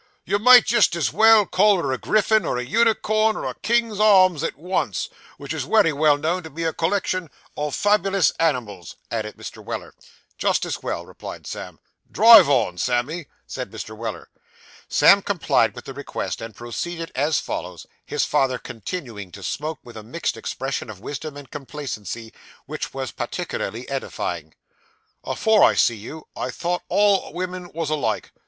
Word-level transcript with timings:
'You 0.25 0.39
might 0.39 0.65
jist 0.65 0.95
as 0.95 1.13
well 1.13 1.45
call 1.45 1.77
her 1.77 1.91
a 1.91 1.99
griffin, 1.99 2.43
or 2.43 2.57
a 2.57 2.63
unicorn, 2.65 3.35
or 3.35 3.45
a 3.45 3.53
king's 3.59 3.99
arms 3.99 4.41
at 4.43 4.55
once, 4.57 5.09
which 5.37 5.53
is 5.53 5.63
wery 5.63 5.93
well 5.93 6.17
known 6.17 6.41
to 6.41 6.49
be 6.49 6.63
a 6.63 6.73
collection 6.73 7.29
o' 7.55 7.69
fabulous 7.69 8.31
animals,' 8.39 8.95
added 9.11 9.37
Mr. 9.37 9.63
Weller. 9.63 9.93
'Just 10.39 10.65
as 10.65 10.81
well,' 10.81 11.05
replied 11.05 11.45
Sam. 11.45 11.77
'Drive 12.11 12.49
on, 12.49 12.79
Sammy,' 12.79 13.27
said 13.45 13.69
Mr. 13.69 13.95
Weller. 13.95 14.27
Sam 14.89 15.21
complied 15.21 15.75
with 15.75 15.85
the 15.85 15.93
request, 15.93 16.41
and 16.41 16.55
proceeded 16.55 17.11
as 17.13 17.39
follows; 17.39 17.85
his 18.03 18.25
father 18.25 18.57
continuing 18.57 19.31
to 19.33 19.43
smoke, 19.43 19.77
with 19.83 19.95
a 19.95 20.01
mixed 20.01 20.35
expression 20.35 20.89
of 20.89 20.99
wisdom 20.99 21.37
and 21.37 21.51
complacency, 21.51 22.33
which 22.65 22.91
was 22.91 23.11
particularly 23.11 23.87
edifying. 23.87 24.55
'"Afore 25.23 25.63
I 25.63 25.75
see 25.75 25.95
you, 25.97 26.25
I 26.35 26.49
thought 26.49 26.81
all 26.89 27.31
women 27.33 27.69
was 27.75 27.91
alike." 27.91 28.31